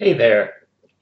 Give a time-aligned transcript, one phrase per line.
[0.00, 0.52] Hey there,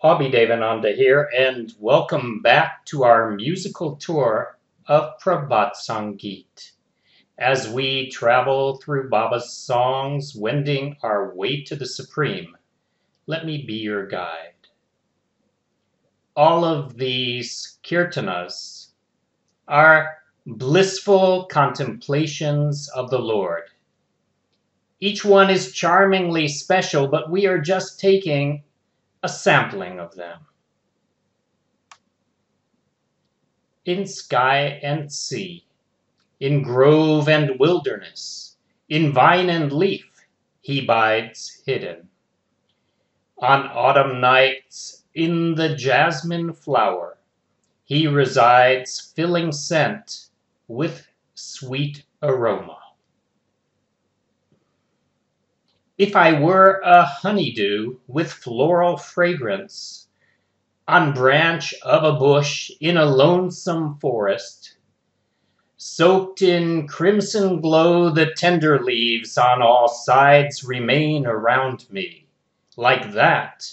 [0.02, 6.70] Abhi Devananda here, and welcome back to our musical tour of Prabhat Sangeet.
[7.36, 12.56] As we travel through Baba's songs, wending our way to the Supreme,
[13.26, 14.54] let me be your guide.
[16.34, 18.92] All of these kirtanas
[19.68, 20.08] are
[20.46, 23.64] blissful contemplations of the Lord.
[25.00, 28.62] Each one is charmingly special, but we are just taking
[29.26, 30.38] a sampling of them.
[33.84, 35.66] In sky and sea,
[36.38, 38.56] in grove and wilderness,
[38.88, 40.08] in vine and leaf,
[40.60, 42.08] he bides hidden.
[43.38, 47.18] On autumn nights, in the jasmine flower,
[47.82, 50.28] he resides filling scent
[50.68, 52.78] with sweet aroma.
[55.98, 60.08] If I were a honeydew with floral fragrance,
[60.86, 64.76] on branch of a bush in a lonesome forest,
[65.78, 72.26] soaked in crimson glow, the tender leaves on all sides remain around me.
[72.76, 73.72] Like that,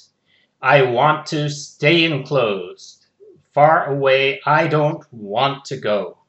[0.62, 3.06] I want to stay enclosed.
[3.52, 6.19] Far away, I don't want to go.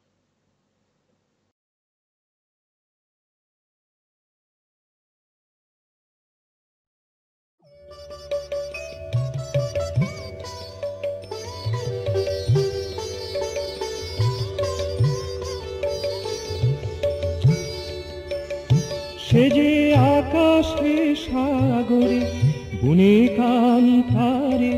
[19.37, 19.71] সে যে
[20.17, 22.21] আকাশে সাগরে
[22.81, 24.75] বুনে কান্তারে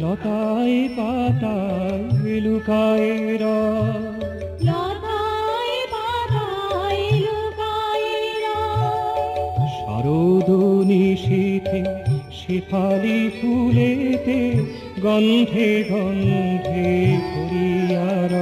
[0.00, 3.08] লতায় পাতায় লুকায়।
[9.76, 10.48] শারদ
[10.90, 11.80] নিশীথে
[12.38, 14.40] শেফালি ফুলেতে
[15.02, 16.88] গন্ধে গন্ধে
[17.28, 18.32] ভরিয়ার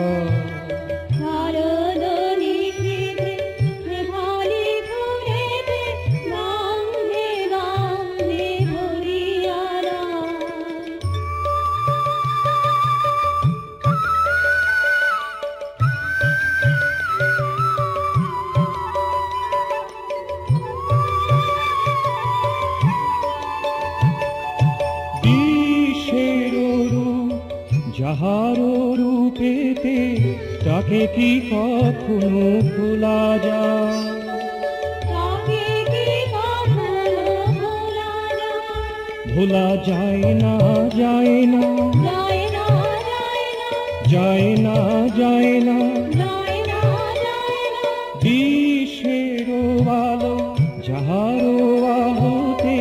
[30.66, 33.99] তাকে কি কখনো ভোলা যায়?
[36.43, 36.88] কখনো
[39.34, 40.22] ভোলা যায়?
[40.43, 40.55] না
[40.99, 41.65] যায় না।
[42.06, 42.66] যায় না,
[43.06, 43.69] যায় না,
[44.12, 44.76] যায় না
[45.19, 45.78] যায় না।
[46.16, 46.81] যায় না,
[47.25, 47.84] যায় না।
[48.22, 49.49] বিশ্বের
[50.03, 50.37] আলো
[50.82, 51.43] যাহার
[51.97, 52.78] আলোতে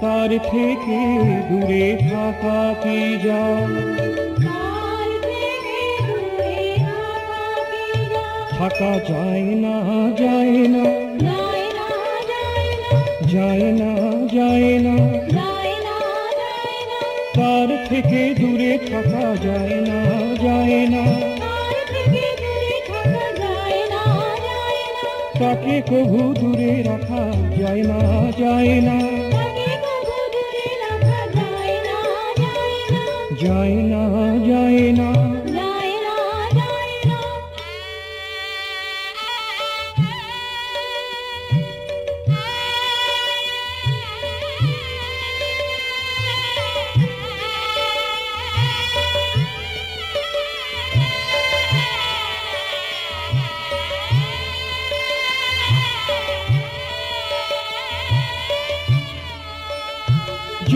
[0.00, 1.00] তার থেকে
[1.48, 3.66] দূরে থাকা কি যায়?
[8.60, 9.74] থাকা যায় না
[10.18, 10.84] যায় না।
[13.32, 13.90] যায় না,
[14.34, 14.94] যায় না।
[17.36, 20.00] তার থেকে দূরে থাকা যায় না
[20.42, 21.04] যায় না।
[25.40, 27.24] তাকে কবু দূরে রাখা
[27.60, 27.98] যায় না
[28.38, 28.96] যায় না।
[33.42, 34.19] যায় না,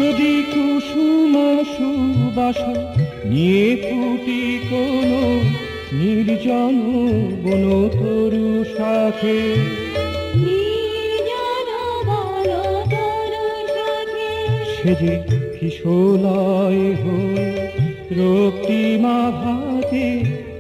[0.05, 1.35] যদি কুসুম
[1.75, 2.61] সুবাস
[3.31, 5.23] নিয়ে ফুটি কোনো
[5.99, 6.75] নির্জন
[7.45, 9.41] বন তরু শাখে
[10.45, 11.69] নির্জন
[12.09, 12.49] বন
[12.93, 14.33] তরু শাখে।
[14.73, 15.15] সে যে
[15.57, 17.49] কিশোলয় হয়ে
[18.21, 20.07] রক্তিমা ভাতে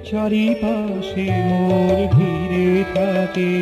[0.08, 3.52] চারিপাশে মোর ঘিরে থাকে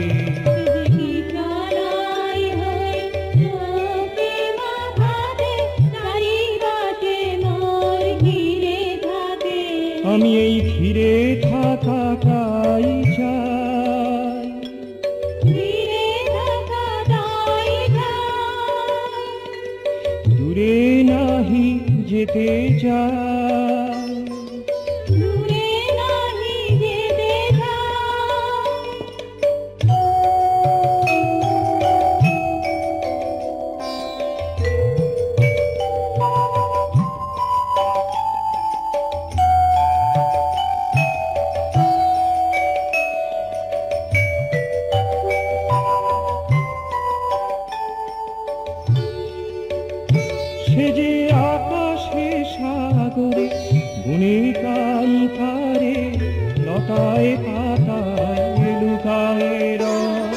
[22.23, 22.47] যেতে
[22.83, 24.13] চায়
[50.67, 51.11] সে যে
[56.95, 60.37] পাতায় লুকায় রয়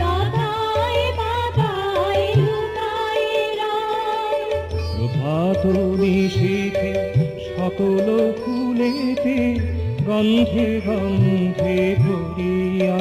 [0.00, 3.26] লতায় পাতায় লুকায়
[3.60, 4.42] রয়
[4.90, 5.62] প্রভাত
[6.00, 6.92] নিশীথে
[7.48, 8.06] সকল
[8.38, 9.38] ফুলেতে
[10.08, 12.98] গন্ধে গন্ধে ভরিয়া